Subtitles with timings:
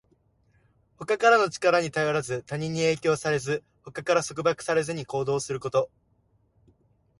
[0.97, 5.91] 他からの力に頼らず、他人に影響されず、他から束縛されずに行動すること。